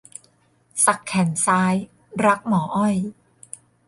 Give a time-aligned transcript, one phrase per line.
[0.85, 1.75] สักแขนซ้าย
[2.25, 2.95] 'รักหมออ้อย'